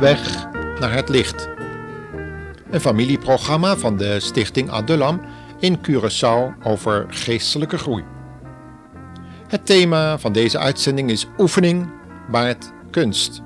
Weg 0.00 0.46
naar 0.78 0.92
het 0.92 1.08
licht. 1.08 1.48
Een 2.70 2.80
familieprogramma 2.80 3.76
van 3.76 3.96
de 3.96 4.20
Stichting 4.20 4.70
Adulam 4.70 5.20
in 5.58 5.78
Curaçao 5.78 6.62
over 6.62 7.06
geestelijke 7.08 7.78
groei. 7.78 8.04
Het 9.48 9.66
thema 9.66 10.18
van 10.18 10.32
deze 10.32 10.58
uitzending 10.58 11.10
is 11.10 11.26
oefening 11.38 11.90
baart 12.30 12.72
kunst. 12.90 13.42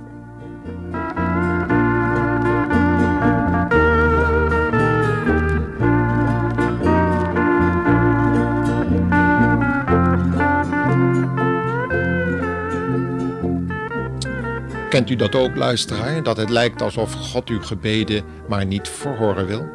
Kent 14.95 15.11
u 15.11 15.17
dat 15.17 15.35
ook, 15.35 15.57
luisteraar, 15.57 16.23
dat 16.23 16.37
het 16.37 16.51
lijkt 16.51 16.83
alsof 16.83 17.13
God 17.13 17.49
uw 17.49 17.61
gebeden 17.61 18.25
maar 18.49 18.67
niet 18.67 18.89
verhoren 18.89 19.47
wil, 19.47 19.69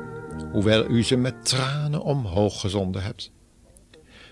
hoewel 0.52 0.90
u 0.90 1.04
ze 1.04 1.16
met 1.16 1.46
tranen 1.46 2.02
omhoog 2.02 2.60
gezonden 2.60 3.04
hebt? 3.04 3.32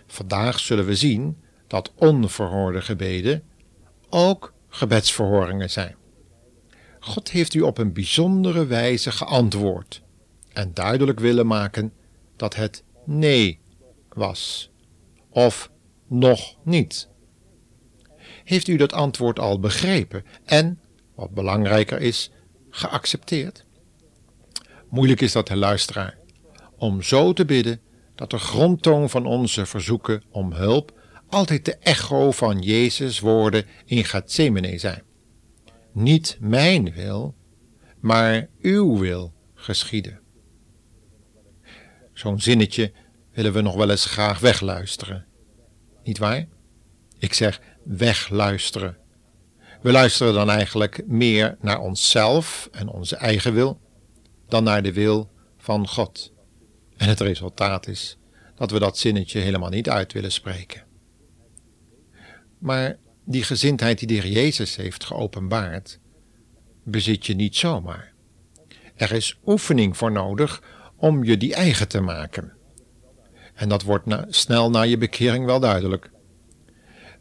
Vandaag 0.05 0.59
zullen 0.59 0.85
we 0.85 0.95
zien 0.95 1.37
dat 1.67 1.91
onverhoorde 1.95 2.81
gebeden 2.81 3.43
ook 4.09 4.53
gebedsverhoringen 4.69 5.69
zijn. 5.69 5.95
God 6.99 7.31
heeft 7.31 7.53
u 7.53 7.61
op 7.61 7.77
een 7.77 7.93
bijzondere 7.93 8.65
wijze 8.65 9.11
geantwoord 9.11 10.01
en 10.53 10.73
duidelijk 10.73 11.19
willen 11.19 11.47
maken 11.47 11.93
dat 12.35 12.55
het 12.55 12.83
nee 13.05 13.59
was 14.13 14.71
of 15.29 15.71
nog 16.07 16.55
niet. 16.63 17.09
Heeft 18.47 18.67
u 18.67 18.75
dat 18.75 18.93
antwoord 18.93 19.39
al 19.39 19.59
begrepen 19.59 20.25
en, 20.45 20.79
wat 21.15 21.31
belangrijker 21.31 22.01
is, 22.01 22.31
geaccepteerd? 22.69 23.65
Moeilijk 24.89 25.21
is 25.21 25.31
dat, 25.31 25.47
de 25.47 25.55
luisteraar, 25.55 26.17
om 26.77 27.01
zo 27.01 27.33
te 27.33 27.45
bidden 27.45 27.81
dat 28.15 28.29
de 28.29 28.37
grondtoon 28.37 29.09
van 29.09 29.25
onze 29.25 29.65
verzoeken 29.65 30.23
om 30.31 30.53
hulp 30.53 30.99
altijd 31.29 31.65
de 31.65 31.75
echo 31.75 32.31
van 32.31 32.59
Jezus' 32.59 33.19
woorden 33.19 33.65
in 33.85 34.05
Gethsemane 34.05 34.77
zijn. 34.77 35.03
Niet 35.91 36.37
mijn 36.39 36.93
wil, 36.93 37.35
maar 37.99 38.49
uw 38.61 38.97
wil 38.97 39.33
geschieden. 39.53 40.19
Zo'n 42.13 42.39
zinnetje 42.39 42.93
willen 43.31 43.53
we 43.53 43.61
nog 43.61 43.75
wel 43.75 43.89
eens 43.89 44.05
graag 44.05 44.39
wegluisteren. 44.39 45.25
Niet 46.03 46.17
waar? 46.17 46.47
Ik 47.19 47.33
zeg 47.33 47.61
wegluisteren. 47.87 48.97
We 49.81 49.91
luisteren 49.91 50.33
dan 50.33 50.49
eigenlijk 50.49 51.07
meer 51.07 51.57
naar 51.61 51.79
onszelf 51.79 52.69
en 52.71 52.87
onze 52.87 53.15
eigen 53.15 53.53
wil 53.53 53.79
dan 54.47 54.63
naar 54.63 54.83
de 54.83 54.93
wil 54.93 55.29
van 55.57 55.87
God. 55.87 56.31
En 56.97 57.07
het 57.07 57.19
resultaat 57.19 57.87
is 57.87 58.17
dat 58.55 58.71
we 58.71 58.79
dat 58.79 58.97
zinnetje 58.97 59.39
helemaal 59.39 59.69
niet 59.69 59.89
uit 59.89 60.13
willen 60.13 60.31
spreken. 60.31 60.83
Maar 62.57 62.97
die 63.25 63.43
gezindheid 63.43 63.99
die 63.99 64.07
de 64.07 64.13
Heer 64.13 64.27
Jezus 64.27 64.75
heeft 64.75 65.03
geopenbaard, 65.03 65.99
bezit 66.83 67.25
je 67.25 67.35
niet 67.35 67.55
zomaar. 67.55 68.13
Er 68.95 69.11
is 69.11 69.39
oefening 69.45 69.97
voor 69.97 70.11
nodig 70.11 70.63
om 70.95 71.23
je 71.23 71.37
die 71.37 71.53
eigen 71.53 71.87
te 71.87 72.01
maken. 72.01 72.53
En 73.53 73.69
dat 73.69 73.83
wordt 73.83 74.05
na, 74.05 74.25
snel 74.29 74.69
na 74.69 74.81
je 74.81 74.97
bekering 74.97 75.45
wel 75.45 75.59
duidelijk. 75.59 76.11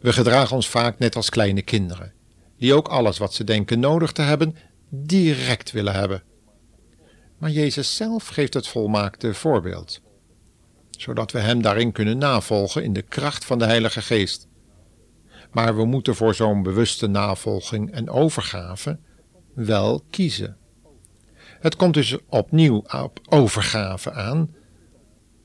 We 0.07 0.13
gedragen 0.13 0.57
ons 0.57 0.69
vaak 0.69 0.99
net 0.99 1.17
als 1.17 1.31
kleine 1.31 1.63
kinderen, 1.63 2.13
die 2.59 2.75
ook 2.75 2.89
alles 2.89 3.19
wat 3.19 3.35
ze 3.35 3.45
denken 3.45 3.81
nodig 3.81 4.13
te 4.13 4.23
hebben, 4.23 4.57
direct 4.89 5.73
willen 5.73 5.93
hebben. 5.93 6.23
Maar 7.39 7.51
Jezus 7.51 7.97
zelf 7.97 8.27
geeft 8.27 8.55
het 8.55 8.69
volmaakte 8.69 9.35
voorbeeld, 9.35 10.01
zodat 10.91 11.33
we 11.33 11.39
Hem 11.39 11.63
daarin 11.63 11.93
kunnen 11.93 12.19
navolgen 12.19 12.83
in 12.83 12.93
de 12.93 13.03
kracht 13.03 13.45
van 13.45 13.59
de 13.59 13.65
Heilige 13.65 14.03
Geest. 14.03 14.49
Maar 15.51 15.77
we 15.77 15.85
moeten 15.85 16.15
voor 16.15 16.35
zo'n 16.35 16.63
bewuste 16.63 17.07
navolging 17.07 17.93
en 17.93 18.11
overgave 18.11 18.99
wel 19.55 20.05
kiezen. 20.11 20.57
Het 21.61 21.77
komt 21.77 21.95
dus 21.95 22.17
opnieuw 22.29 22.85
op 22.93 23.21
overgave 23.29 24.13
aan, 24.13 24.55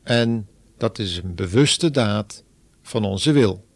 en 0.04 0.48
dat 0.78 1.00
is 1.00 1.18
een 1.18 1.36
bewuste 1.36 1.92
daad 1.92 2.44
van 2.82 3.06
onze 3.06 3.32
wil. 3.32 3.70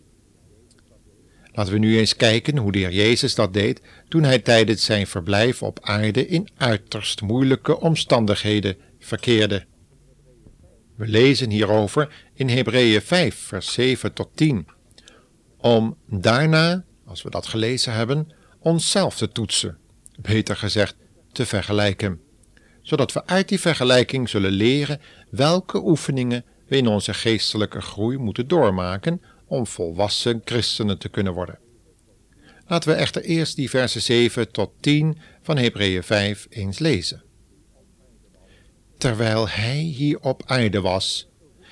Laten 1.55 1.73
we 1.73 1.79
nu 1.79 1.97
eens 1.97 2.15
kijken 2.15 2.57
hoe 2.57 2.71
de 2.71 2.79
Heer 2.79 2.91
Jezus 2.91 3.35
dat 3.35 3.53
deed 3.53 3.81
toen 4.07 4.23
hij 4.23 4.39
tijdens 4.39 4.85
zijn 4.85 5.07
verblijf 5.07 5.63
op 5.63 5.79
aarde 5.81 6.27
in 6.27 6.47
uiterst 6.57 7.21
moeilijke 7.21 7.79
omstandigheden 7.79 8.77
verkeerde. 8.99 9.65
We 10.95 11.07
lezen 11.07 11.49
hierover 11.49 12.13
in 12.33 12.49
Hebreeën 12.49 13.01
5, 13.01 13.35
vers 13.35 13.73
7 13.73 14.13
tot 14.13 14.29
10. 14.33 14.67
Om 15.57 15.97
daarna, 16.07 16.83
als 17.05 17.21
we 17.21 17.29
dat 17.29 17.47
gelezen 17.47 17.93
hebben, 17.93 18.31
onszelf 18.59 19.15
te 19.17 19.29
toetsen, 19.29 19.77
beter 20.21 20.55
gezegd, 20.55 20.95
te 21.31 21.45
vergelijken, 21.45 22.21
zodat 22.81 23.13
we 23.13 23.25
uit 23.25 23.49
die 23.49 23.59
vergelijking 23.59 24.29
zullen 24.29 24.51
leren 24.51 25.01
welke 25.29 25.85
oefeningen 25.85 26.45
we 26.67 26.77
in 26.77 26.87
onze 26.87 27.13
geestelijke 27.13 27.81
groei 27.81 28.17
moeten 28.17 28.47
doormaken 28.47 29.21
om 29.55 29.67
volwassen 29.67 30.41
christenen 30.45 30.97
te 30.97 31.09
kunnen 31.09 31.33
worden. 31.33 31.59
Laten 32.67 32.89
we 32.89 32.95
echter 32.95 33.21
eerst 33.21 33.55
die 33.55 33.69
versen 33.69 34.01
7 34.01 34.51
tot 34.51 34.71
10 34.79 35.17
van 35.41 35.57
Hebreeën 35.57 36.03
5 36.03 36.47
eens 36.49 36.79
lezen. 36.79 37.23
Terwijl 38.97 39.49
hij 39.49 39.77
hier 39.77 40.19
op 40.19 40.43
aarde 40.45 40.81
was, 40.81 41.27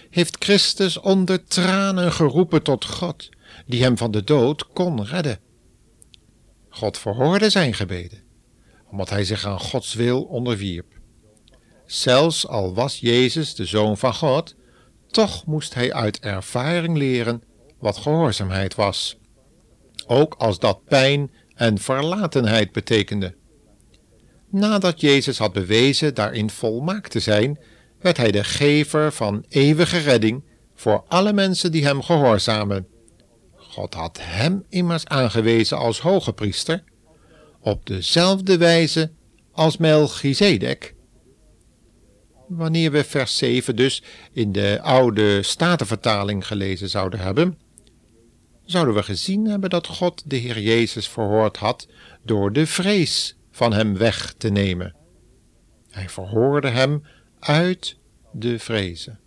heeft 0.09 0.43
Christus 0.43 0.99
onder 0.99 1.43
tranen 1.43 2.11
geroepen 2.11 2.63
tot 2.63 2.85
God, 2.85 3.29
die 3.65 3.83
hem 3.83 3.97
van 3.97 4.11
de 4.11 4.23
dood 4.23 4.67
kon 4.67 5.05
redden. 5.05 5.39
God 6.69 6.97
verhoorde 6.97 7.49
zijn 7.49 7.73
gebeden, 7.73 8.23
omdat 8.91 9.09
hij 9.09 9.23
zich 9.23 9.45
aan 9.45 9.59
Gods 9.59 9.93
wil 9.93 10.23
onderwierp. 10.23 10.99
Zelfs 11.85 12.47
al 12.47 12.73
was 12.73 12.99
Jezus 12.99 13.55
de 13.55 13.65
Zoon 13.65 13.97
van 13.97 14.13
God, 14.13 14.55
toch 15.07 15.45
moest 15.45 15.73
hij 15.73 15.93
uit 15.93 16.19
ervaring 16.19 16.97
leren 16.97 17.43
wat 17.83 17.97
gehoorzaamheid 17.97 18.75
was, 18.75 19.17
ook 20.07 20.35
als 20.37 20.59
dat 20.59 20.83
pijn 20.83 21.31
en 21.55 21.77
verlatenheid 21.77 22.71
betekende. 22.71 23.35
Nadat 24.49 25.01
Jezus 25.01 25.37
had 25.37 25.53
bewezen 25.53 26.13
daarin 26.13 26.49
volmaakt 26.49 27.11
te 27.11 27.19
zijn, 27.19 27.59
werd 27.99 28.17
hij 28.17 28.31
de 28.31 28.43
gever 28.43 29.11
van 29.11 29.45
eeuwige 29.49 29.97
redding 29.97 30.43
voor 30.73 31.03
alle 31.07 31.33
mensen 31.33 31.71
die 31.71 31.85
hem 31.85 32.01
gehoorzamen. 32.01 32.87
God 33.55 33.93
had 33.93 34.19
hem 34.21 34.65
immers 34.69 35.05
aangewezen 35.05 35.77
als 35.77 35.99
hoge 35.99 36.33
priester, 36.33 36.83
op 37.59 37.85
dezelfde 37.85 38.57
wijze 38.57 39.11
als 39.51 39.77
Melchizedek. 39.77 40.95
Wanneer 42.47 42.91
we 42.91 43.03
vers 43.03 43.37
7 43.37 43.75
dus 43.75 44.03
in 44.31 44.51
de 44.51 44.79
oude 44.81 45.43
Statenvertaling 45.43 46.47
gelezen 46.47 46.89
zouden 46.89 47.19
hebben, 47.19 47.57
zouden 48.73 48.95
we 48.95 49.03
gezien 49.03 49.45
hebben 49.45 49.69
dat 49.69 49.87
God 49.87 50.23
de 50.25 50.35
Heer 50.35 50.59
Jezus 50.59 51.07
verhoord 51.07 51.57
had 51.57 51.87
door 52.23 52.53
de 52.53 52.67
vrees 52.67 53.35
van 53.51 53.73
hem 53.73 53.97
weg 53.97 54.33
te 54.37 54.49
nemen. 54.49 54.95
Hij 55.89 56.09
verhoorde 56.09 56.69
hem 56.69 57.03
uit 57.39 57.97
de 58.31 58.59
vrezen, 58.59 59.19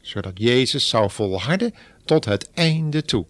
zodat 0.00 0.32
Jezus 0.34 0.88
zou 0.88 1.10
volharden 1.10 1.74
tot 2.04 2.24
het 2.24 2.50
einde 2.50 3.02
toe. 3.02 3.26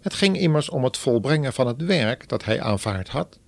Het 0.00 0.14
ging 0.14 0.38
immers 0.38 0.68
om 0.68 0.84
het 0.84 0.96
volbrengen 0.96 1.52
van 1.52 1.66
het 1.66 1.82
werk 1.82 2.28
dat 2.28 2.44
hij 2.44 2.60
aanvaard 2.60 3.08
had, 3.08 3.38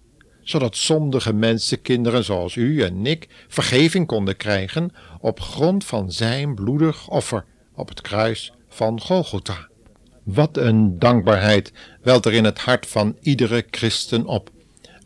zodat 0.42 0.76
zondige 0.76 1.32
mensenkinderen 1.32 2.24
zoals 2.24 2.54
u 2.54 2.82
en 2.82 3.06
ik 3.06 3.28
vergeving 3.48 4.06
konden 4.06 4.36
krijgen 4.36 4.90
op 5.20 5.40
grond 5.40 5.84
van 5.84 6.12
zijn 6.12 6.54
bloedig 6.54 7.08
offer 7.08 7.44
op 7.74 7.88
het 7.88 8.00
kruis 8.00 8.52
van 8.68 9.00
Golgotha. 9.00 9.72
Wat 10.24 10.56
een 10.56 10.98
dankbaarheid 10.98 11.72
welt 12.02 12.26
er 12.26 12.32
in 12.32 12.44
het 12.44 12.58
hart 12.58 12.86
van 12.86 13.16
iedere 13.20 13.64
christen 13.70 14.26
op, 14.26 14.50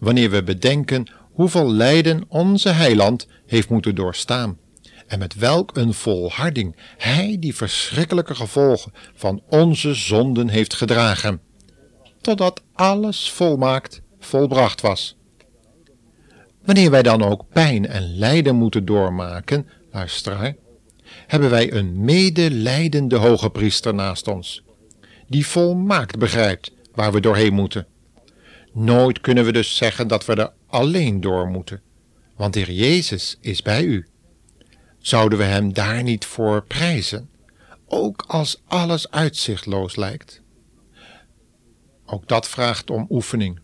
wanneer 0.01 0.31
we 0.31 0.43
bedenken 0.43 1.11
hoeveel 1.33 1.73
lijden 1.73 2.25
onze 2.29 2.69
heiland 2.69 3.27
heeft 3.47 3.69
moeten 3.69 3.95
doorstaan, 3.95 4.59
en 5.07 5.19
met 5.19 5.35
welk 5.35 5.77
een 5.77 5.95
volharding 5.95 6.77
hij 6.97 7.37
die 7.41 7.55
verschrikkelijke 7.55 8.35
gevolgen 8.35 8.93
van 9.15 9.43
onze 9.49 9.95
zonden 9.95 10.49
heeft 10.49 10.75
gedragen, 10.75 11.41
totdat 12.21 12.63
alles 12.73 13.31
volmaakt 13.31 14.03
volbracht 14.19 14.81
was. 14.81 15.17
Wanneer 16.65 16.91
wij 16.91 17.03
dan 17.03 17.23
ook 17.23 17.45
pijn 17.49 17.87
en 17.87 18.17
lijden 18.17 18.57
moeten 18.57 18.85
doormaken, 18.85 19.69
luisteraar, 19.93 20.57
hebben 21.27 21.51
wij 21.51 21.73
een 21.73 22.05
medelijdende 22.05 23.17
hoge 23.17 23.51
priester 23.51 23.95
naast 23.95 24.29
ons 24.29 24.63
die 25.29 25.47
volmaakt 25.47 26.19
begrijpt 26.19 26.73
waar 26.95 27.13
we 27.13 27.21
doorheen 27.21 27.55
moeten. 27.55 27.87
Nooit 28.73 29.21
kunnen 29.21 29.45
we 29.45 29.53
dus 29.53 29.77
zeggen 29.77 30.09
dat 30.09 30.27
we 30.27 30.35
er 30.35 30.53
alleen 30.67 31.21
door 31.21 31.47
moeten, 31.47 31.83
want 32.37 32.55
de 32.55 32.61
Heer 32.61 32.75
Jezus 32.75 33.39
is 33.41 33.63
bij 33.63 33.85
u. 33.85 34.07
Zouden 34.99 35.39
we 35.39 35.45
Hem 35.45 35.73
daar 35.73 36.03
niet 36.03 36.25
voor 36.25 36.65
prijzen, 36.65 37.31
ook 37.87 38.25
als 38.27 38.63
alles 38.67 39.11
uitzichtloos 39.11 39.97
lijkt? 39.97 40.43
Ook 42.07 42.29
dat 42.29 42.49
vraagt 42.49 42.91
om 42.91 43.07
oefening. 43.11 43.61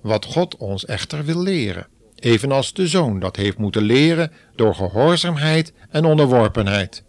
Wat 0.00 0.24
God 0.24 0.56
ons 0.56 0.84
echter 0.84 1.24
wil 1.24 1.42
leren, 1.42 1.86
evenals 2.14 2.72
de 2.72 2.86
zoon 2.86 3.20
dat 3.20 3.36
heeft 3.36 3.58
moeten 3.58 3.82
leren 3.82 4.32
door 4.56 4.74
gehoorzaamheid 4.74 5.72
en 5.90 6.04
onderworpenheid. 6.04 7.04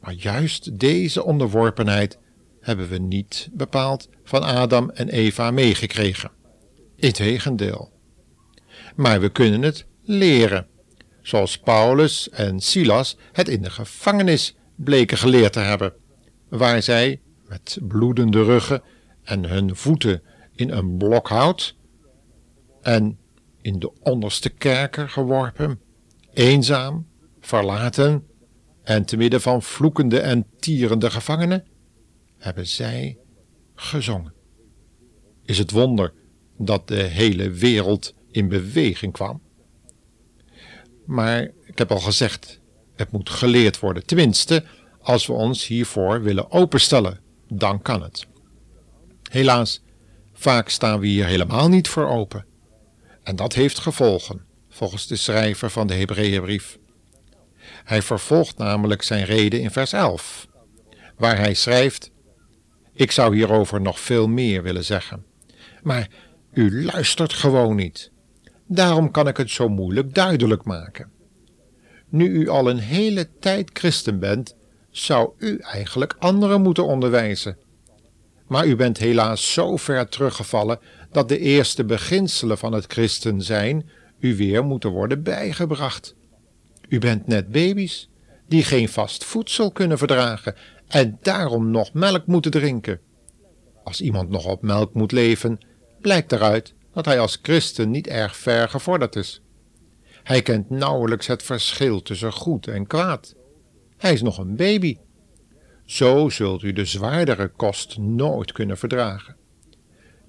Maar 0.00 0.12
juist 0.12 0.78
deze 0.78 1.24
onderworpenheid 1.24 2.18
hebben 2.62 2.88
we 2.88 2.98
niet 2.98 3.48
bepaald 3.52 4.08
van 4.24 4.42
Adam 4.42 4.90
en 4.90 5.08
Eva 5.08 5.50
meegekregen. 5.50 6.30
Integendeel. 6.96 7.92
Maar 8.96 9.20
we 9.20 9.28
kunnen 9.28 9.62
het 9.62 9.86
leren, 10.02 10.66
zoals 11.22 11.58
Paulus 11.58 12.30
en 12.30 12.60
Silas 12.60 13.16
het 13.32 13.48
in 13.48 13.62
de 13.62 13.70
gevangenis 13.70 14.56
bleken 14.76 15.18
geleerd 15.18 15.52
te 15.52 15.58
hebben, 15.58 15.92
waar 16.48 16.82
zij 16.82 17.20
met 17.48 17.78
bloedende 17.82 18.42
ruggen 18.44 18.82
en 19.22 19.44
hun 19.44 19.76
voeten 19.76 20.22
in 20.54 20.70
een 20.70 20.96
blok 20.96 21.28
hout 21.28 21.76
en 22.82 23.18
in 23.60 23.78
de 23.78 23.92
onderste 24.00 24.48
kerker 24.48 25.08
geworpen, 25.08 25.80
eenzaam, 26.32 27.06
verlaten 27.40 28.26
en 28.82 29.04
te 29.04 29.16
midden 29.16 29.40
van 29.40 29.62
vloekende 29.62 30.20
en 30.20 30.46
tierende 30.58 31.10
gevangenen, 31.10 31.64
hebben 32.42 32.66
zij 32.66 33.18
gezongen. 33.74 34.32
Is 35.44 35.58
het 35.58 35.70
wonder 35.70 36.12
dat 36.58 36.88
de 36.88 37.02
hele 37.02 37.50
wereld 37.50 38.14
in 38.30 38.48
beweging 38.48 39.12
kwam? 39.12 39.42
Maar 41.06 41.42
ik 41.64 41.78
heb 41.78 41.90
al 41.90 42.00
gezegd, 42.00 42.60
het 42.94 43.12
moet 43.12 43.30
geleerd 43.30 43.78
worden. 43.78 44.06
Tenminste, 44.06 44.64
als 45.00 45.26
we 45.26 45.32
ons 45.32 45.66
hiervoor 45.66 46.22
willen 46.22 46.50
openstellen, 46.50 47.20
dan 47.48 47.82
kan 47.82 48.02
het. 48.02 48.26
Helaas, 49.30 49.82
vaak 50.32 50.68
staan 50.68 51.00
we 51.00 51.06
hier 51.06 51.26
helemaal 51.26 51.68
niet 51.68 51.88
voor 51.88 52.08
open. 52.08 52.46
En 53.22 53.36
dat 53.36 53.52
heeft 53.52 53.78
gevolgen, 53.78 54.44
volgens 54.68 55.06
de 55.06 55.16
schrijver 55.16 55.70
van 55.70 55.86
de 55.86 55.94
Hebreeënbrief. 55.94 56.78
Hij 57.84 58.02
vervolgt 58.02 58.58
namelijk 58.58 59.02
zijn 59.02 59.24
reden 59.24 59.60
in 59.60 59.70
vers 59.70 59.92
11, 59.92 60.48
waar 61.16 61.38
hij 61.38 61.54
schrijft: 61.54 62.11
Ik 62.94 63.10
zou 63.10 63.34
hierover 63.34 63.80
nog 63.80 64.00
veel 64.00 64.28
meer 64.28 64.62
willen 64.62 64.84
zeggen, 64.84 65.24
maar 65.82 66.08
u 66.52 66.84
luistert 66.84 67.32
gewoon 67.32 67.76
niet. 67.76 68.10
Daarom 68.66 69.10
kan 69.10 69.28
ik 69.28 69.36
het 69.36 69.50
zo 69.50 69.68
moeilijk 69.68 70.14
duidelijk 70.14 70.64
maken. 70.64 71.10
Nu 72.08 72.28
u 72.28 72.48
al 72.48 72.70
een 72.70 72.78
hele 72.78 73.28
tijd 73.40 73.70
christen 73.72 74.18
bent, 74.18 74.56
zou 74.90 75.30
u 75.38 75.58
eigenlijk 75.58 76.14
anderen 76.18 76.62
moeten 76.62 76.86
onderwijzen. 76.86 77.56
Maar 78.46 78.66
u 78.66 78.76
bent 78.76 78.98
helaas 78.98 79.52
zo 79.52 79.76
ver 79.76 80.08
teruggevallen 80.08 80.78
dat 81.10 81.28
de 81.28 81.38
eerste 81.38 81.84
beginselen 81.84 82.58
van 82.58 82.72
het 82.72 82.84
christen 82.92 83.42
zijn 83.42 83.90
u 84.20 84.36
weer 84.36 84.64
moeten 84.64 84.90
worden 84.90 85.22
bijgebracht. 85.22 86.14
U 86.88 86.98
bent 86.98 87.26
net 87.26 87.50
baby's 87.50 88.08
die 88.48 88.64
geen 88.64 88.88
vast 88.88 89.24
voedsel 89.24 89.70
kunnen 89.70 89.98
verdragen 89.98 90.54
en 90.92 91.18
daarom 91.22 91.70
nog 91.70 91.92
melk 91.92 92.26
moeten 92.26 92.50
drinken. 92.50 93.00
Als 93.84 94.00
iemand 94.00 94.28
nog 94.28 94.46
op 94.46 94.62
melk 94.62 94.94
moet 94.94 95.12
leven, 95.12 95.58
blijkt 96.00 96.32
eruit 96.32 96.74
dat 96.92 97.04
hij 97.04 97.18
als 97.18 97.38
christen 97.42 97.90
niet 97.90 98.06
erg 98.06 98.36
ver 98.36 98.68
gevorderd 98.68 99.16
is. 99.16 99.42
Hij 100.22 100.42
kent 100.42 100.70
nauwelijks 100.70 101.26
het 101.26 101.42
verschil 101.42 102.02
tussen 102.02 102.32
goed 102.32 102.66
en 102.66 102.86
kwaad. 102.86 103.34
Hij 103.96 104.12
is 104.12 104.22
nog 104.22 104.38
een 104.38 104.56
baby. 104.56 104.98
Zo 105.84 106.28
zult 106.28 106.62
u 106.62 106.72
de 106.72 106.84
zwaardere 106.84 107.48
kost 107.48 107.98
nooit 107.98 108.52
kunnen 108.52 108.78
verdragen. 108.78 109.36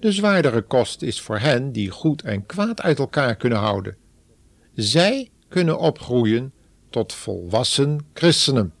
De 0.00 0.12
zwaardere 0.12 0.62
kost 0.62 1.02
is 1.02 1.20
voor 1.20 1.38
hen 1.38 1.72
die 1.72 1.90
goed 1.90 2.22
en 2.22 2.46
kwaad 2.46 2.82
uit 2.82 2.98
elkaar 2.98 3.36
kunnen 3.36 3.58
houden. 3.58 3.96
Zij 4.74 5.30
kunnen 5.48 5.78
opgroeien 5.78 6.52
tot 6.90 7.12
volwassen 7.12 8.06
christenen. 8.14 8.72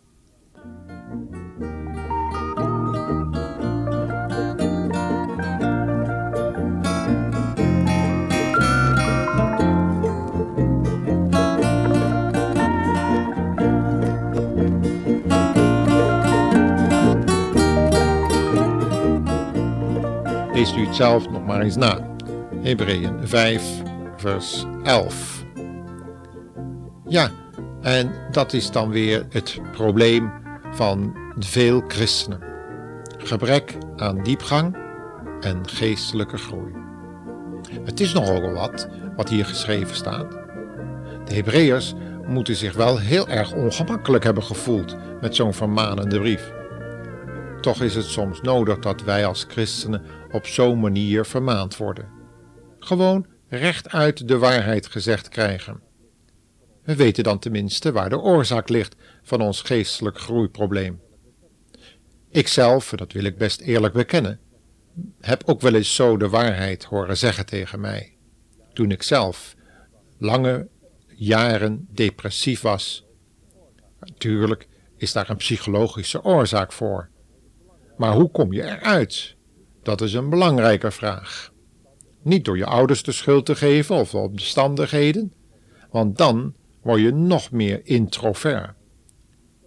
Leest 20.64 20.76
u 20.76 20.86
het 20.86 20.96
zelf 20.96 21.30
nog 21.30 21.46
maar 21.46 21.60
eens 21.60 21.76
na. 21.76 22.16
Hebreeën 22.62 23.28
5, 23.28 23.82
vers 24.16 24.64
11. 24.82 25.44
Ja, 27.06 27.30
en 27.82 28.12
dat 28.30 28.52
is 28.52 28.70
dan 28.70 28.90
weer 28.90 29.26
het 29.30 29.60
probleem 29.72 30.32
van 30.70 31.16
veel 31.38 31.82
christenen. 31.88 32.40
Gebrek 33.18 33.76
aan 33.96 34.22
diepgang 34.22 34.76
en 35.40 35.68
geestelijke 35.68 36.36
groei. 36.36 36.72
Het 37.84 38.00
is 38.00 38.12
nogal 38.12 38.52
wat 38.52 38.88
wat 39.16 39.28
hier 39.28 39.46
geschreven 39.46 39.96
staat. 39.96 40.30
De 41.24 41.34
Hebreeërs 41.34 41.94
moeten 42.26 42.56
zich 42.56 42.74
wel 42.74 42.98
heel 42.98 43.28
erg 43.28 43.52
ongemakkelijk 43.52 44.24
hebben 44.24 44.42
gevoeld 44.42 44.96
met 45.20 45.34
zo'n 45.34 45.54
vermanende 45.54 46.20
brief. 46.20 46.52
Toch 47.64 47.82
is 47.82 47.94
het 47.94 48.04
soms 48.04 48.40
nodig 48.40 48.78
dat 48.78 49.02
wij 49.02 49.26
als 49.26 49.44
christenen 49.48 50.02
op 50.30 50.46
zo'n 50.46 50.80
manier 50.80 51.24
vermaand 51.24 51.76
worden. 51.76 52.08
Gewoon 52.78 53.26
rechtuit 53.48 54.28
de 54.28 54.38
waarheid 54.38 54.86
gezegd 54.86 55.28
krijgen. 55.28 55.80
We 56.82 56.96
weten 56.96 57.24
dan 57.24 57.38
tenminste 57.38 57.92
waar 57.92 58.10
de 58.10 58.18
oorzaak 58.18 58.68
ligt 58.68 58.96
van 59.22 59.40
ons 59.40 59.62
geestelijk 59.62 60.18
groeiprobleem. 60.18 61.00
Ikzelf, 62.30 62.90
dat 62.90 63.12
wil 63.12 63.24
ik 63.24 63.38
best 63.38 63.60
eerlijk 63.60 63.94
bekennen, 63.94 64.40
heb 65.20 65.42
ook 65.46 65.60
wel 65.60 65.74
eens 65.74 65.94
zo 65.94 66.16
de 66.16 66.28
waarheid 66.28 66.84
horen 66.84 67.16
zeggen 67.16 67.46
tegen 67.46 67.80
mij. 67.80 68.16
Toen 68.72 68.90
ik 68.90 69.02
zelf 69.02 69.54
lange 70.18 70.68
jaren 71.06 71.88
depressief 71.90 72.60
was. 72.60 73.06
Natuurlijk 74.00 74.68
is 74.96 75.12
daar 75.12 75.30
een 75.30 75.36
psychologische 75.36 76.24
oorzaak 76.24 76.72
voor. 76.72 77.12
Maar 77.96 78.14
hoe 78.14 78.30
kom 78.30 78.52
je 78.52 78.62
eruit? 78.62 79.36
Dat 79.82 80.00
is 80.00 80.12
een 80.12 80.30
belangrijke 80.30 80.90
vraag. 80.90 81.52
Niet 82.22 82.44
door 82.44 82.56
je 82.56 82.66
ouders 82.66 83.02
de 83.02 83.12
schuld 83.12 83.46
te 83.46 83.56
geven 83.56 83.96
of 83.96 84.14
omstandigheden, 84.14 85.32
want 85.90 86.18
dan 86.18 86.54
word 86.82 87.00
je 87.00 87.12
nog 87.12 87.50
meer 87.50 87.80
introvert. 87.84 88.72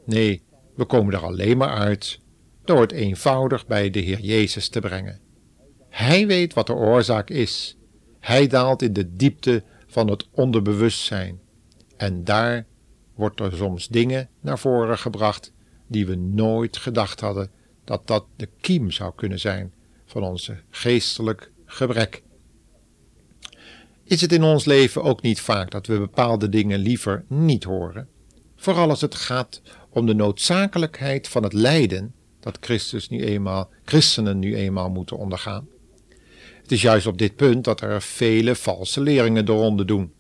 Nee, 0.05 0.41
we 0.75 0.85
komen 0.85 1.13
er 1.13 1.23
alleen 1.23 1.57
maar 1.57 1.77
uit 1.77 2.19
door 2.63 2.81
het 2.81 2.91
eenvoudig 2.91 3.67
bij 3.67 3.89
de 3.89 3.99
Heer 3.99 4.19
Jezus 4.19 4.69
te 4.69 4.79
brengen. 4.79 5.19
Hij 5.89 6.27
weet 6.27 6.53
wat 6.53 6.67
de 6.67 6.73
oorzaak 6.73 7.29
is. 7.29 7.77
Hij 8.19 8.47
daalt 8.47 8.81
in 8.81 8.93
de 8.93 9.15
diepte 9.15 9.63
van 9.87 10.09
het 10.09 10.27
onderbewustzijn. 10.31 11.39
En 11.97 12.23
daar 12.23 12.65
wordt 13.15 13.39
er 13.39 13.55
soms 13.55 13.87
dingen 13.87 14.29
naar 14.41 14.59
voren 14.59 14.97
gebracht 14.97 15.53
die 15.87 16.05
we 16.05 16.15
nooit 16.15 16.77
gedacht 16.77 17.19
hadden 17.19 17.51
dat 17.87 18.07
dat 18.07 18.25
de 18.35 18.49
kiem 18.61 18.91
zou 18.91 19.11
kunnen 19.15 19.39
zijn 19.39 19.73
van 20.05 20.23
onze 20.23 20.57
geestelijk 20.69 21.51
gebrek. 21.65 22.23
Is 24.03 24.21
het 24.21 24.31
in 24.31 24.43
ons 24.43 24.65
leven 24.65 25.03
ook 25.03 25.21
niet 25.21 25.41
vaak 25.41 25.71
dat 25.71 25.87
we 25.87 25.97
bepaalde 25.97 26.49
dingen 26.49 26.79
liever 26.79 27.25
niet 27.27 27.63
horen? 27.63 28.07
Vooral 28.55 28.89
als 28.89 29.01
het 29.01 29.15
gaat 29.15 29.61
om 29.89 30.05
de 30.05 30.13
noodzakelijkheid 30.13 31.27
van 31.27 31.43
het 31.43 31.53
lijden 31.53 32.13
dat 32.39 32.57
Christus 32.61 33.09
nu 33.09 33.23
eenmaal, 33.23 33.69
christenen 33.85 34.39
nu 34.39 34.55
eenmaal 34.55 34.89
moeten 34.89 35.17
ondergaan. 35.17 35.67
Het 36.61 36.71
is 36.71 36.81
juist 36.81 37.07
op 37.07 37.17
dit 37.17 37.35
punt 37.35 37.63
dat 37.63 37.81
er 37.81 38.01
vele 38.01 38.55
valse 38.55 39.01
leringen 39.01 39.45
de 39.45 39.51
ronde 39.51 39.85
doen. 39.85 40.13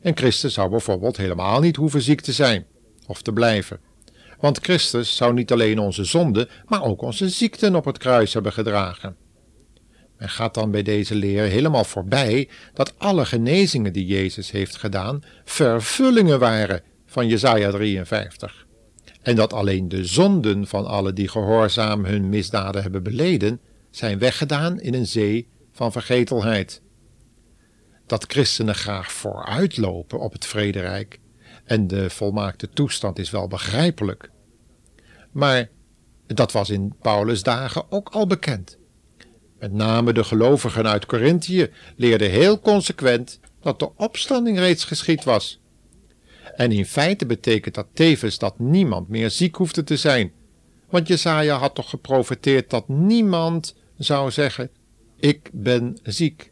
En 0.00 0.16
Christus 0.16 0.54
zou 0.54 0.70
bijvoorbeeld 0.70 1.16
helemaal 1.16 1.60
niet 1.60 1.76
hoeven 1.76 2.02
ziek 2.02 2.20
te 2.20 2.32
zijn 2.32 2.66
of 3.06 3.22
te 3.22 3.32
blijven. 3.32 3.80
Want 4.42 4.58
Christus 4.58 5.16
zou 5.16 5.34
niet 5.34 5.52
alleen 5.52 5.78
onze 5.78 6.04
zonden, 6.04 6.48
maar 6.66 6.82
ook 6.82 7.02
onze 7.02 7.28
ziekten 7.28 7.74
op 7.74 7.84
het 7.84 7.98
kruis 7.98 8.32
hebben 8.32 8.52
gedragen. 8.52 9.16
Men 10.18 10.28
gaat 10.28 10.54
dan 10.54 10.70
bij 10.70 10.82
deze 10.82 11.14
leer 11.14 11.42
helemaal 11.44 11.84
voorbij 11.84 12.48
dat 12.74 12.94
alle 12.98 13.24
genezingen 13.24 13.92
die 13.92 14.06
Jezus 14.06 14.50
heeft 14.50 14.76
gedaan 14.76 15.22
vervullingen 15.44 16.38
waren 16.38 16.82
van 17.06 17.28
Jesaja 17.28 17.70
53. 17.70 18.66
En 19.22 19.36
dat 19.36 19.52
alleen 19.52 19.88
de 19.88 20.04
zonden 20.04 20.66
van 20.66 20.86
alle 20.86 21.12
die 21.12 21.28
gehoorzaam 21.28 22.04
hun 22.04 22.28
misdaden 22.28 22.82
hebben 22.82 23.02
beleden, 23.02 23.60
zijn 23.90 24.18
weggedaan 24.18 24.80
in 24.80 24.94
een 24.94 25.06
zee 25.06 25.48
van 25.72 25.92
vergetelheid. 25.92 26.82
Dat 28.06 28.24
christenen 28.28 28.74
graag 28.74 29.12
vooruitlopen 29.12 30.20
op 30.20 30.32
het 30.32 30.46
vrederijk 30.46 31.20
en 31.64 31.86
de 31.86 32.10
volmaakte 32.10 32.68
toestand 32.68 33.18
is 33.18 33.30
wel 33.30 33.48
begrijpelijk. 33.48 34.30
Maar 35.32 35.68
dat 36.26 36.52
was 36.52 36.70
in 36.70 36.94
Paulus' 37.00 37.42
dagen 37.42 37.92
ook 37.92 38.08
al 38.08 38.26
bekend. 38.26 38.78
Met 39.58 39.72
name 39.72 40.12
de 40.12 40.24
gelovigen 40.24 40.86
uit 40.86 41.06
Corinthië 41.06 41.70
leerden 41.96 42.30
heel 42.30 42.60
consequent 42.60 43.40
dat 43.60 43.78
de 43.78 43.96
opstanding 43.96 44.58
reeds 44.58 44.84
geschied 44.84 45.24
was. 45.24 45.60
En 46.56 46.72
in 46.72 46.86
feite 46.86 47.26
betekent 47.26 47.74
dat 47.74 47.86
tevens 47.92 48.38
dat 48.38 48.58
niemand 48.58 49.08
meer 49.08 49.30
ziek 49.30 49.56
hoefde 49.56 49.84
te 49.84 49.96
zijn, 49.96 50.32
want 50.90 51.08
Jesaja 51.08 51.58
had 51.58 51.74
toch 51.74 51.90
geprofeteerd 51.90 52.70
dat 52.70 52.88
niemand 52.88 53.76
zou 53.98 54.30
zeggen: 54.30 54.70
Ik 55.16 55.50
ben 55.52 55.98
ziek. 56.02 56.50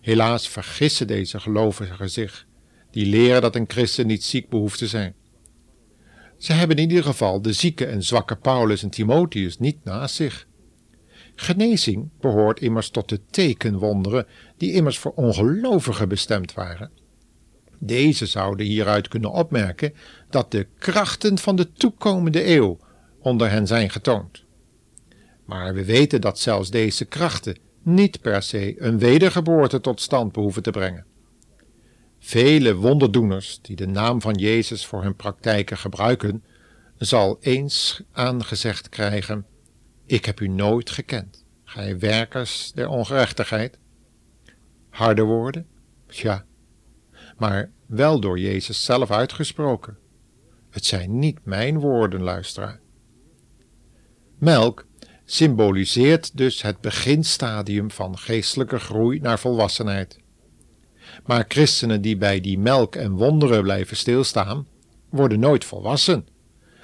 Helaas 0.00 0.48
vergissen 0.48 1.06
deze 1.06 1.40
gelovigen 1.40 2.10
zich, 2.10 2.46
die 2.90 3.06
leren 3.06 3.42
dat 3.42 3.56
een 3.56 3.68
christen 3.68 4.06
niet 4.06 4.24
ziek 4.24 4.48
behoeft 4.48 4.78
te 4.78 4.86
zijn. 4.86 5.14
Ze 6.38 6.52
hebben 6.52 6.76
in 6.76 6.88
ieder 6.88 7.04
geval 7.04 7.42
de 7.42 7.52
zieke 7.52 7.86
en 7.86 8.02
zwakke 8.02 8.36
Paulus 8.36 8.82
en 8.82 8.90
Timotheus 8.90 9.58
niet 9.58 9.84
naast 9.84 10.14
zich. 10.14 10.46
Genezing 11.34 12.10
behoort 12.20 12.60
immers 12.60 12.90
tot 12.90 13.08
de 13.08 13.20
tekenwonderen 13.30 14.26
die 14.56 14.72
immers 14.72 14.98
voor 14.98 15.12
ongelovigen 15.12 16.08
bestemd 16.08 16.54
waren. 16.54 16.90
Deze 17.78 18.26
zouden 18.26 18.66
hieruit 18.66 19.08
kunnen 19.08 19.32
opmerken 19.32 19.94
dat 20.30 20.50
de 20.50 20.66
krachten 20.78 21.38
van 21.38 21.56
de 21.56 21.72
toekomende 21.72 22.46
eeuw 22.46 22.78
onder 23.20 23.50
hen 23.50 23.66
zijn 23.66 23.90
getoond. 23.90 24.44
Maar 25.44 25.74
we 25.74 25.84
weten 25.84 26.20
dat 26.20 26.38
zelfs 26.38 26.70
deze 26.70 27.04
krachten 27.04 27.56
niet 27.82 28.20
per 28.20 28.42
se 28.42 28.74
een 28.82 28.98
wedergeboorte 28.98 29.80
tot 29.80 30.00
stand 30.00 30.32
behoeven 30.32 30.62
te 30.62 30.70
brengen. 30.70 31.04
Vele 32.26 32.74
wonderdoeners 32.74 33.58
die 33.62 33.76
de 33.76 33.86
naam 33.86 34.20
van 34.20 34.34
Jezus 34.34 34.86
voor 34.86 35.02
hun 35.02 35.16
praktijken 35.16 35.78
gebruiken, 35.78 36.44
zal 36.98 37.36
eens 37.40 38.02
aangezegd 38.12 38.88
krijgen: 38.88 39.46
Ik 40.06 40.24
heb 40.24 40.40
u 40.40 40.48
nooit 40.48 40.90
gekend, 40.90 41.44
gij 41.64 41.98
werkers 41.98 42.72
der 42.72 42.88
ongerechtigheid. 42.88 43.78
Harde 44.90 45.22
woorden? 45.22 45.66
Ja, 46.06 46.44
maar 47.36 47.70
wel 47.86 48.20
door 48.20 48.38
Jezus 48.38 48.84
zelf 48.84 49.10
uitgesproken. 49.10 49.98
Het 50.70 50.84
zijn 50.84 51.18
niet 51.18 51.44
mijn 51.44 51.78
woorden, 51.78 52.22
luisteraar. 52.22 52.80
Melk 54.38 54.86
symboliseert 55.24 56.36
dus 56.36 56.62
het 56.62 56.80
beginstadium 56.80 57.90
van 57.90 58.18
geestelijke 58.18 58.78
groei 58.78 59.20
naar 59.20 59.38
volwassenheid. 59.38 60.22
Maar 61.24 61.44
christenen 61.48 62.02
die 62.02 62.16
bij 62.16 62.40
die 62.40 62.58
melk 62.58 62.96
en 62.96 63.12
wonderen 63.12 63.62
blijven 63.62 63.96
stilstaan, 63.96 64.66
worden 65.08 65.40
nooit 65.40 65.64
volwassen 65.64 66.26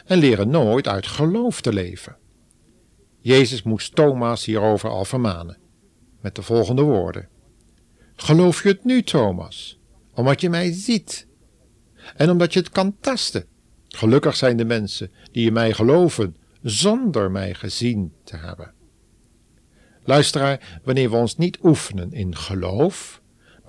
en 0.05 0.19
leren 0.19 0.51
nooit 0.51 0.89
uit 0.89 1.07
geloof 1.07 1.61
te 1.61 1.73
leven. 1.73 2.17
Jezus 3.19 3.63
moest 3.63 3.95
Thomas 3.95 4.45
hierover 4.45 4.91
al 4.91 5.05
vermanen, 5.05 5.59
met 6.21 6.35
de 6.35 6.43
volgende 6.43 6.83
woorden: 6.83 7.29
Geloof 8.17 8.63
je 8.63 8.69
het 8.69 8.85
nu, 8.85 9.03
Thomas, 9.03 9.79
omdat 10.15 10.41
je 10.41 10.51
mij 10.51 10.73
ziet 10.73 11.27
en 12.17 12.31
omdat 12.31 12.53
je 12.53 12.59
het 12.59 12.71
kan 12.71 12.97
tasten? 13.01 13.45
Gelukkig 13.89 14.37
zijn 14.37 14.57
de 14.57 14.65
mensen 14.65 15.11
die 15.33 15.47
in 15.47 15.53
mij 15.53 15.73
geloven, 15.73 16.37
zonder 16.63 17.31
mij 17.31 17.55
gezien 17.55 18.13
te 18.25 18.37
hebben. 18.37 18.73
Luisteraar, 20.05 20.81
wanneer 20.85 21.11
we 21.11 21.17
ons 21.17 21.37
niet 21.37 21.59
oefenen 21.63 22.13
in 22.13 22.37
geloof, 22.37 23.21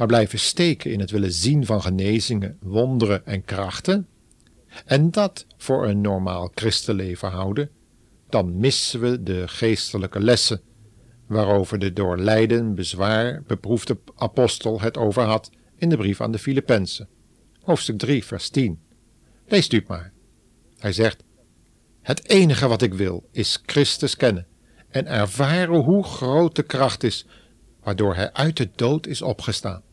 maar 0.02 0.10
blijven 0.10 0.40
steken 0.40 0.92
in 0.92 1.00
het 1.00 1.12
willen 1.12 1.32
zien 1.32 1.66
van 1.66 1.82
genezingen, 1.82 2.58
wonderen 2.62 3.26
en 3.26 3.44
krachten, 3.44 4.08
en 4.86 5.12
dat 5.12 5.46
voor 5.58 5.88
een 5.88 6.02
normaal 6.02 6.52
christenleven 6.56 7.30
houden, 7.30 7.70
dan 8.30 8.58
missen 8.58 9.00
we 9.00 9.24
de 9.24 9.48
geestelijke 9.48 10.20
lessen 10.20 10.62
waarover 11.28 11.80
de 11.80 11.94
door 11.94 12.18
lijden 12.18 12.76
bezwaar 12.76 13.44
beproefde 13.48 13.98
apostel 14.16 14.82
het 14.82 14.98
over 14.98 15.24
had 15.24 15.52
in 15.76 15.90
de 15.90 15.98
brief 15.98 16.22
aan 16.22 16.32
de 16.32 16.40
Filippenzen, 16.40 17.08
hoofdstuk 17.62 17.98
3, 17.98 18.24
vers 18.24 18.50
10. 18.50 18.80
Leest 19.48 19.74
u 19.74 19.84
maar. 19.88 20.14
Hij 20.78 20.92
zegt: 20.92 21.24
Het 22.02 22.30
enige 22.30 22.68
wat 22.68 22.82
ik 22.82 22.94
wil 22.94 23.28
is 23.32 23.62
Christus 23.66 24.16
kennen 24.16 24.48
en 24.90 25.08
ervaren 25.08 25.84
hoe 25.84 26.04
groot 26.04 26.56
de 26.56 26.64
kracht 26.64 27.04
is 27.04 27.26
waardoor 27.84 28.16
hij 28.16 28.34
uit 28.34 28.58
de 28.58 28.70
dood 28.76 29.08
is 29.08 29.22
opgestaan. 29.22 29.90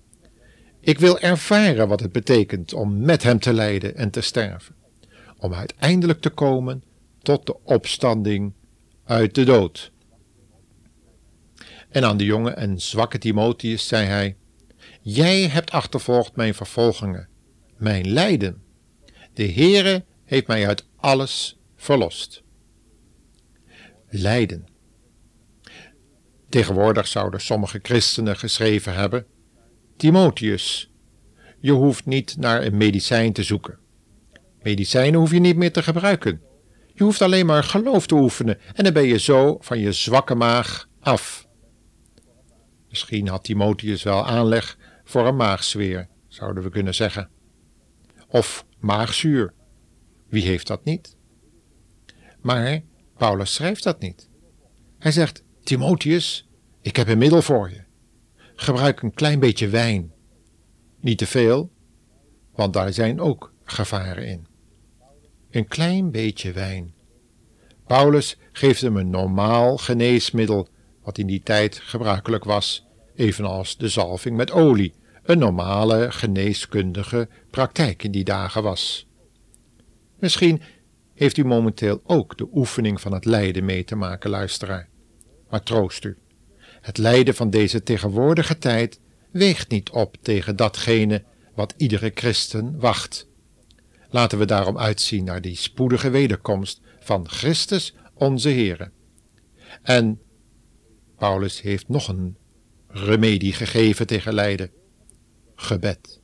Ik 0.89 0.99
wil 0.99 1.19
ervaren 1.19 1.89
wat 1.89 2.01
het 2.01 2.13
betekent 2.13 2.73
om 2.73 3.01
met 3.01 3.23
hem 3.23 3.39
te 3.39 3.53
lijden 3.53 3.97
en 3.97 4.11
te 4.11 4.21
sterven, 4.21 4.75
om 5.39 5.55
uiteindelijk 5.55 6.21
te 6.21 6.31
komen 6.31 6.85
tot 7.23 7.47
de 7.47 7.57
opstanding 7.65 8.53
uit 9.05 9.35
de 9.35 9.45
dood. 9.45 9.93
En 11.89 12.05
aan 12.05 12.17
de 12.17 12.25
jonge 12.25 12.51
en 12.51 12.81
zwakke 12.81 13.19
Timotheus 13.19 13.89
zei 13.89 14.07
hij: 14.07 14.37
Jij 15.01 15.49
hebt 15.49 15.71
achtervolgd 15.71 16.37
mijn 16.37 16.55
vervolgingen, 16.55 17.29
mijn 17.77 18.11
lijden. 18.11 18.63
De 19.35 19.53
Heere 19.53 20.05
heeft 20.25 20.47
mij 20.47 20.67
uit 20.67 20.87
alles 20.97 21.59
verlost. 21.77 22.43
Lijden. 24.09 24.67
Tegenwoordig 26.49 27.07
zouden 27.07 27.41
sommige 27.41 27.79
christenen 27.83 28.37
geschreven 28.37 28.95
hebben: 28.95 29.27
Timotheus, 29.99 30.91
je 31.59 31.73
hoeft 31.73 32.07
niet 32.07 32.37
naar 32.37 32.63
een 32.63 32.77
medicijn 32.77 33.33
te 33.33 33.43
zoeken. 33.43 33.79
Medicijnen 34.63 35.21
hoef 35.21 35.31
je 35.31 35.39
niet 35.39 35.57
meer 35.57 35.73
te 35.73 35.83
gebruiken. 35.83 36.41
Je 36.95 37.05
hoeft 37.05 37.23
alleen 37.23 37.47
maar 37.47 37.65
geloof 37.65 38.07
te 38.07 38.15
oefenen 38.15 38.59
en 38.75 38.85
dan 38.85 38.93
ben 38.93 39.07
je 39.07 39.19
zo 39.19 39.59
van 39.61 39.79
je 39.79 39.93
zwakke 39.93 40.35
maag 40.35 40.89
af. 41.01 41.49
Misschien 42.89 43.29
had 43.29 43.45
Timotheus 43.45 44.03
wel 44.03 44.27
aanleg 44.27 44.79
voor 45.05 45.27
een 45.27 45.37
maagzweer, 45.37 46.09
zouden 46.29 46.63
we 46.63 46.71
kunnen 46.71 46.95
zeggen. 46.95 47.31
Of 48.29 48.67
maagzuur. 48.79 49.55
Wie 50.29 50.43
heeft 50.43 50.67
dat 50.67 50.85
niet? 50.85 51.17
Maar 52.41 52.81
Paulus 53.17 53.55
schrijft 53.55 53.83
dat 53.83 54.01
niet. 54.01 54.29
Hij 54.99 55.13
zegt: 55.13 55.43
Timotheus, 55.63 56.49
ik 56.81 56.97
heb 56.97 57.09
een 57.09 57.19
middel 57.19 57.43
voor 57.43 57.71
je. 57.71 57.87
Gebruik 58.61 59.03
een 59.03 59.15
klein 59.15 59.41
beetje 59.41 59.69
wijn. 59.69 60.13
Niet 61.01 61.19
te 61.19 61.27
veel, 61.27 61.71
want 62.55 62.73
daar 62.73 62.93
zijn 62.93 63.21
ook 63.21 63.53
gevaren 63.65 64.27
in. 64.27 64.47
Een 65.51 65.69
klein 65.69 66.11
beetje 66.11 66.53
wijn. 66.53 66.95
Paulus 67.87 68.39
geeft 68.53 68.81
hem 68.81 68.97
een 68.97 69.11
normaal 69.11 69.77
geneesmiddel, 69.77 70.69
wat 71.03 71.19
in 71.19 71.27
die 71.27 71.43
tijd 71.43 71.79
gebruikelijk 71.79 72.45
was, 72.45 72.87
evenals 73.15 73.77
de 73.77 73.89
zalving 73.89 74.37
met 74.37 74.51
olie, 74.51 74.95
een 75.23 75.39
normale 75.39 76.13
geneeskundige 76.13 77.29
praktijk 77.51 78.03
in 78.03 78.11
die 78.11 78.25
dagen 78.25 78.63
was. 78.63 79.09
Misschien 80.19 80.63
heeft 81.15 81.37
u 81.37 81.45
momenteel 81.45 82.01
ook 82.05 82.37
de 82.37 82.49
oefening 82.53 83.01
van 83.01 83.13
het 83.13 83.25
lijden 83.25 83.65
mee 83.65 83.85
te 83.85 83.97
maken, 83.97 84.31
luisteraar. 84.31 84.89
Maar 85.51 85.63
troost 85.63 86.05
u, 86.05 86.17
het 86.81 86.99
lijden 86.99 87.35
van 87.35 87.51
deze 87.51 87.83
tegenwoordige 87.83 88.59
tijd 88.59 89.01
weegt 89.31 89.71
niet 89.71 89.91
op 89.91 90.17
tegen 90.23 90.57
datgene 90.57 91.25
wat 91.55 91.75
iedere 91.77 92.11
christen 92.15 92.79
wacht. 92.79 93.27
Laten 94.11 94.39
we 94.39 94.45
daarom 94.45 94.79
uitzien 94.79 95.25
naar 95.25 95.41
die 95.41 95.57
spoedige 95.57 96.11
wederkomst 96.11 96.81
van 97.01 97.29
Christus 97.29 97.95
onze 98.15 98.49
Heere. 98.49 98.91
En 99.83 100.21
Paulus 101.17 101.61
heeft 101.61 101.89
nog 101.89 102.09
een 102.09 102.37
remedie 102.89 103.53
gegeven 103.53 104.07
tegen 104.07 104.35
lijden: 104.35 104.71
gebed. 105.55 106.21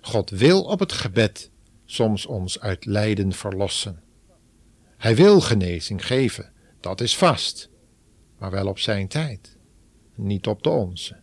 God 0.00 0.30
wil 0.30 0.62
op 0.62 0.80
het 0.80 0.92
gebed 0.92 1.50
soms 1.84 2.26
ons 2.26 2.60
uit 2.60 2.84
lijden 2.84 3.32
verlossen. 3.32 4.02
Hij 4.96 5.16
wil 5.16 5.40
genezing 5.40 6.06
geven, 6.06 6.52
dat 6.80 7.00
is 7.00 7.16
vast, 7.16 7.70
maar 8.38 8.50
wel 8.50 8.66
op 8.66 8.78
zijn 8.78 9.08
tijd, 9.08 9.56
niet 10.14 10.46
op 10.46 10.62
de 10.62 10.70
onze. 10.70 11.16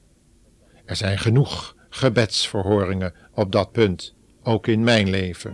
Er 0.85 0.95
zijn 0.95 1.17
genoeg 1.17 1.75
gebedsverhoringen 1.89 3.13
op 3.33 3.51
dat 3.51 3.71
punt, 3.71 4.15
ook 4.43 4.67
in 4.67 4.83
mijn 4.83 5.09
leven. 5.09 5.53